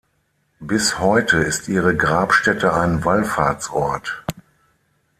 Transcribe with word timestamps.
Bis 0.61 0.97
heute 0.97 1.37
ist 1.37 1.67
ihre 1.67 1.95
Grabstätte 1.95 2.73
ein 2.73 3.05
Wallfahrtsort. 3.05 4.23